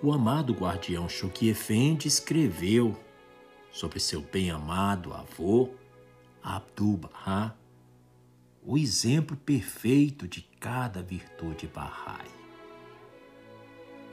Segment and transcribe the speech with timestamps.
[0.00, 2.96] o amado guardião Choque Efendi escreveu
[3.72, 5.70] sobre seu bem-amado avô,
[6.40, 7.54] Abdu'l-Bahá,
[8.64, 12.30] o exemplo perfeito de cada virtude Bahá'í.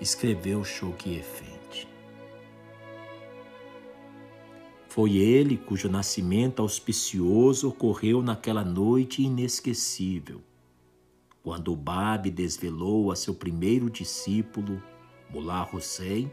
[0.02, 1.88] Escreveu Choque Efendi.
[4.90, 10.42] Foi ele cujo nascimento auspicioso ocorreu naquela noite inesquecível,
[11.44, 11.76] quando o
[12.32, 14.82] desvelou a seu primeiro discípulo,
[15.36, 16.32] Mullah Hussein,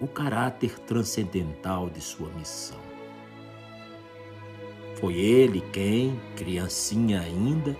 [0.00, 2.80] o caráter transcendental de sua missão.
[4.96, 7.76] Foi ele quem, criancinha ainda,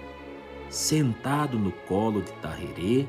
[0.71, 3.05] sentado no colo de Tahirê,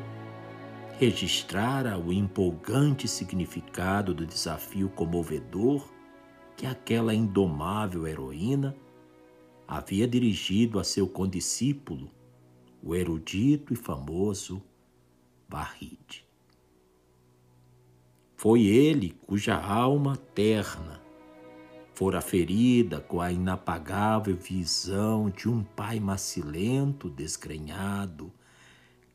[0.97, 5.87] registrara o empolgante significado do desafio comovedor
[6.57, 8.75] que aquela indomável heroína
[9.67, 12.09] havia dirigido a seu condiscípulo,
[12.81, 14.63] o erudito e famoso
[15.47, 16.32] Barride.
[18.43, 21.01] Foi ele cuja alma terna
[21.93, 28.29] fora ferida com a inapagável visão de um pai macilento, desgrenhado,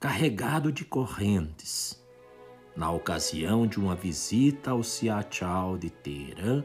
[0.00, 2.02] carregado de correntes,
[2.74, 6.64] na ocasião de uma visita ao Siachal de Teherã,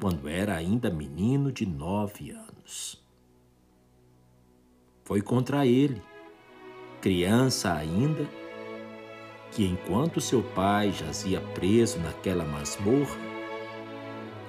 [0.00, 3.04] quando era ainda menino de nove anos.
[5.04, 6.00] Foi contra ele,
[7.02, 8.26] criança ainda,
[9.52, 13.16] que enquanto seu pai jazia preso naquela masmorra,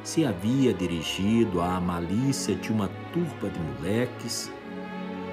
[0.04, 4.52] se havia dirigido à malícia de uma turba de moleques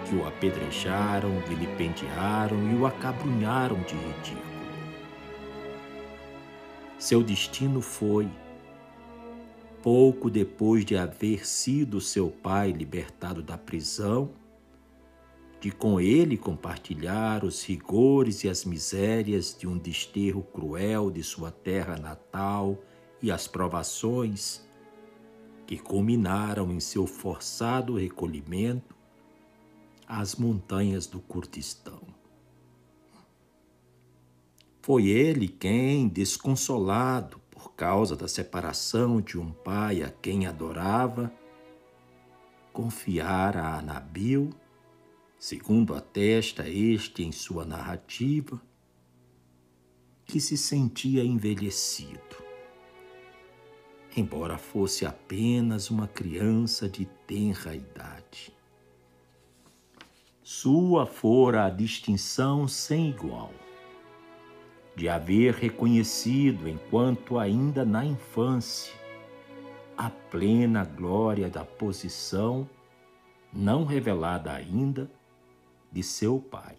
[0.08, 4.48] que o apedrejaram, vilipendiaram e o acabrunharam de ridículo.
[6.98, 8.28] Seu destino foi
[9.82, 14.30] pouco depois de haver sido seu pai libertado da prisão,
[15.60, 21.50] de com ele compartilhar os rigores e as misérias de um desterro cruel de sua
[21.50, 22.78] terra natal
[23.20, 24.62] e as provações
[25.66, 28.96] que culminaram em seu forçado recolhimento
[30.06, 32.00] às montanhas do Kurdistão.
[34.80, 41.30] Foi ele quem, desconsolado por causa da separação de um pai a quem adorava,
[42.72, 44.50] confiara a Nabil,
[45.38, 48.60] segundo atesta este em sua narrativa,
[50.24, 52.36] que se sentia envelhecido.
[54.16, 58.52] Embora fosse apenas uma criança de tenra idade.
[60.42, 63.52] Sua fora a distinção sem igual
[64.98, 68.92] de haver reconhecido, enquanto ainda na infância,
[69.96, 72.68] a plena glória da posição,
[73.52, 75.08] não revelada ainda,
[75.90, 76.76] de seu pai.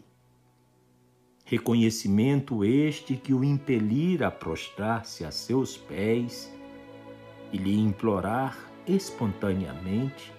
[1.45, 6.51] Reconhecimento este que o impelira a prostrar-se a seus pés
[7.51, 10.31] e lhe implorar espontaneamente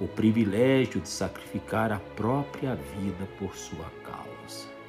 [0.00, 4.80] o privilégio de sacrificar a própria vida por sua causa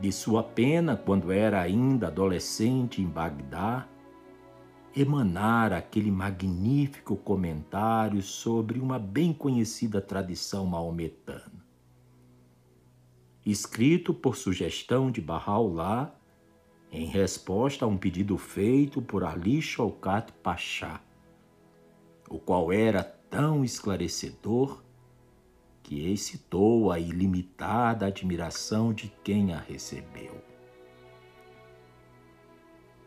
[0.00, 3.86] de sua pena quando era ainda adolescente em Bagdá,
[4.94, 11.64] emanara aquele magnífico comentário sobre uma bem conhecida tradição maometana.
[13.46, 16.12] Escrito por sugestão de Bahá'u'lláh,
[16.92, 21.00] em resposta a um pedido feito por Ali Shaukat Pasha,
[22.28, 24.82] o qual era tão esclarecedor
[25.82, 30.49] que excitou a ilimitada admiração de quem a recebeu.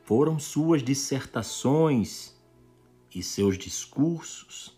[0.04, 2.36] Foram suas dissertações
[3.16, 4.78] e seus discursos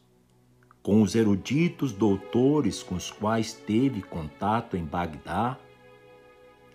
[0.84, 5.58] com os eruditos doutores com os quais teve contato em Bagdá,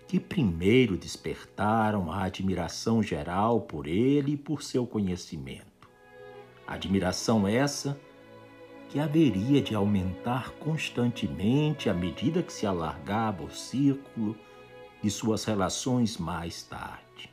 [0.09, 5.89] que primeiro despertaram a admiração geral por ele e por seu conhecimento.
[6.67, 8.01] Admiração essa
[8.89, 14.37] que haveria de aumentar constantemente à medida que se alargava o círculo
[15.01, 17.31] de suas relações mais tarde.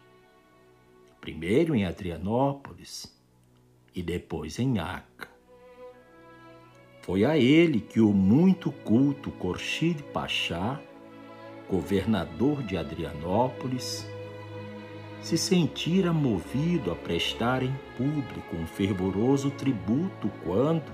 [1.27, 3.13] Primeiro em Adrianópolis
[3.93, 5.27] e depois em Aca.
[7.01, 10.79] Foi a ele que o muito culto Khorshid Pachá,
[11.69, 14.07] governador de Adrianópolis,
[15.21, 20.89] se sentira movido a prestar em público um fervoroso tributo quando,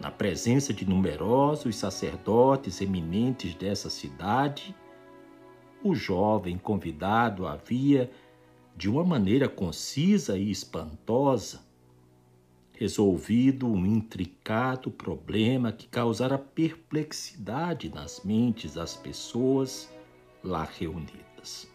[0.00, 4.74] na presença de numerosos sacerdotes eminentes dessa cidade,
[5.84, 8.10] o jovem convidado havia,
[8.76, 11.62] de uma maneira concisa e espantosa,
[12.72, 19.88] resolvido um intricado problema que causara perplexidade nas mentes das pessoas
[20.42, 21.70] lá reunidas.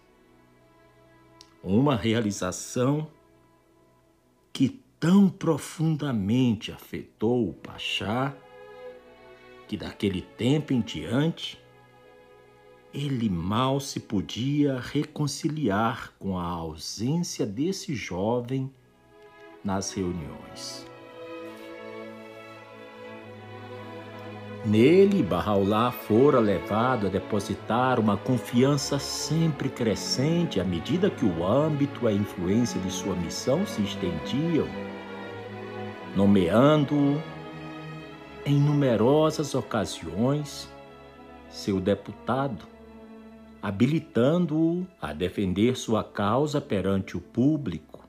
[1.63, 3.09] Uma realização
[4.51, 8.35] que tão profundamente afetou o Pachá
[9.67, 11.59] que daquele tempo em diante
[12.93, 18.71] ele mal se podia reconciliar com a ausência desse jovem
[19.63, 20.85] nas reuniões.
[24.65, 32.03] Nele, Barraulá fora levado a depositar uma confiança sempre crescente à medida que o âmbito
[32.03, 34.67] e a influência de sua missão se estendiam,
[36.15, 37.21] nomeando-o
[38.45, 40.67] em numerosas ocasiões
[41.49, 42.65] seu deputado,
[43.61, 48.07] habilitando-o a defender sua causa perante o público,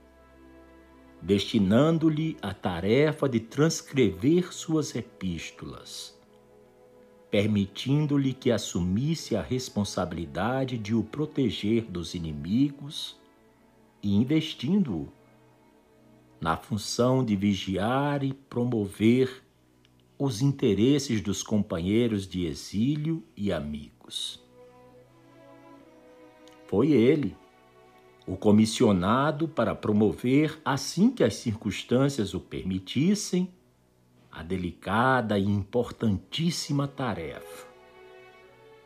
[1.21, 6.19] destinando-lhe a tarefa de transcrever suas epístolas
[7.31, 13.17] permitindo-lhe que assumisse a responsabilidade de o proteger dos inimigos
[14.03, 15.09] e investindo-o
[16.41, 19.43] na função de vigiar e promover
[20.19, 24.43] os interesses dos companheiros de exílio e amigos.
[26.69, 27.35] Foi ele,
[28.27, 33.49] o comissionado para promover, assim que as circunstâncias o permitissem,
[34.31, 37.67] a delicada e importantíssima tarefa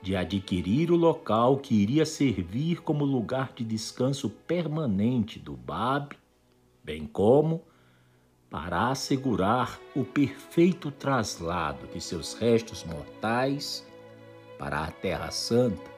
[0.01, 6.17] de adquirir o local que iria servir como lugar de descanso permanente do Bab,
[6.83, 7.63] bem como
[8.49, 13.87] para assegurar o perfeito traslado de seus restos mortais
[14.59, 15.92] para a Terra Santa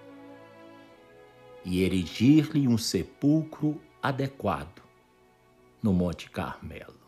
[1.64, 4.82] e erigir-lhe um sepulcro adequado
[5.82, 7.04] no Monte Carmelo.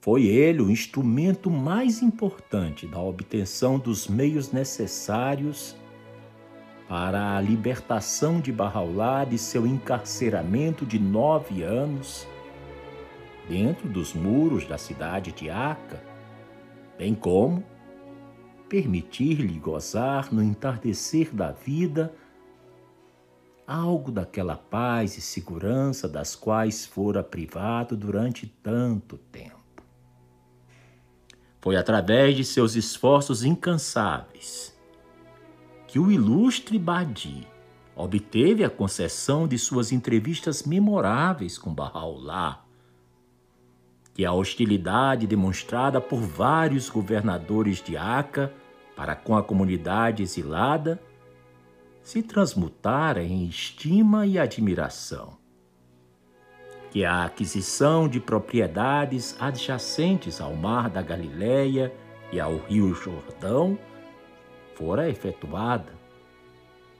[0.00, 5.76] Foi ele o instrumento mais importante da obtenção dos meios necessários
[6.88, 12.26] para a libertação de Barraulá de seu encarceramento de nove anos
[13.48, 16.02] dentro dos muros da cidade de Aca,
[16.96, 17.62] bem como
[18.68, 22.14] permitir-lhe gozar no entardecer da vida
[23.70, 29.60] algo daquela paz e segurança das quais fora privado durante tanto tempo.
[31.60, 34.76] Foi através de seus esforços incansáveis
[35.86, 37.46] que o ilustre Badi
[37.94, 42.64] obteve a concessão de suas entrevistas memoráveis com Bahá'u'lláh,
[44.12, 48.52] que a hostilidade demonstrada por vários governadores de Aca
[48.96, 51.00] para com a comunidade exilada
[52.02, 55.40] se transmutara em estima e admiração
[56.90, 61.92] que a aquisição de propriedades adjacentes ao Mar da Galileia
[62.32, 63.78] e ao Rio Jordão
[64.74, 65.92] fora efetuada,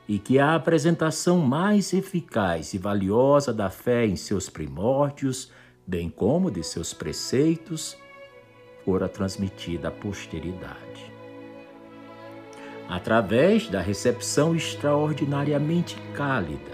[0.07, 5.51] e que a apresentação mais eficaz e valiosa da fé em seus primórdios,
[5.87, 7.97] bem como de seus preceitos,
[8.85, 11.10] fora transmitida à posteridade.
[12.91, 16.73] Através da recepção extraordinariamente cálida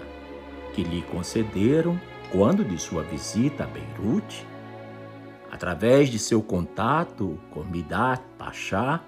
[0.73, 4.43] que lhe concederam quando de sua visita a Beirute,
[5.51, 8.99] através de seu contato com Midat Pasha,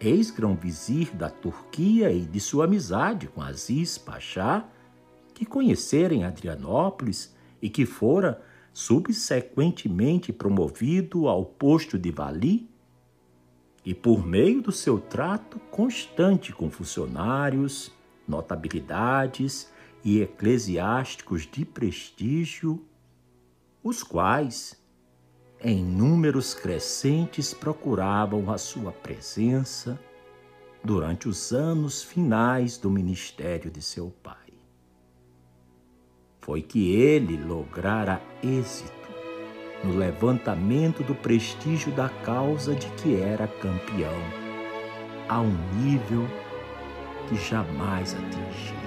[0.00, 4.64] ex-grão-vizir da Turquia, e de sua amizade com Aziz Pasha,
[5.32, 7.32] que conhecera em Adrianópolis
[7.62, 8.42] e que fora
[8.72, 12.68] subsequentemente promovido ao posto de Vali,
[13.86, 17.92] e por meio do seu trato constante com funcionários,
[18.26, 19.70] notabilidades
[20.02, 22.84] e eclesiásticos de prestígio,
[23.84, 24.76] os quais,
[25.60, 29.96] em números crescentes, procuravam a sua presença
[30.82, 34.34] durante os anos finais do ministério de seu pai.
[36.40, 39.05] Foi que ele lograra êxito
[39.86, 44.18] no levantamento do prestígio da causa de que era campeão,
[45.28, 46.26] a um nível
[47.28, 48.86] que jamais atingira.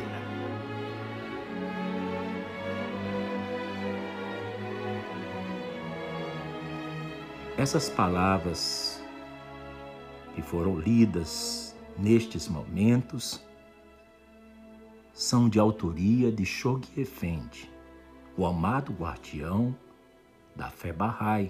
[7.58, 9.02] Essas palavras
[10.36, 13.42] que foram lidas nestes momentos
[15.14, 17.70] são de autoria de Shoghi Effendi,
[18.38, 19.76] o amado guardião
[20.60, 21.50] da fé Bahá'í,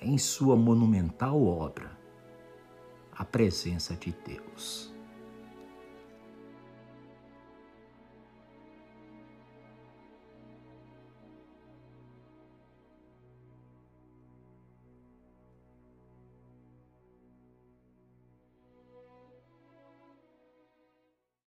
[0.00, 1.96] em sua monumental obra
[3.12, 4.92] A Presença de Deus.